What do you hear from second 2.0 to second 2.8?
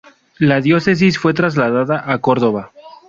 a Córdoba.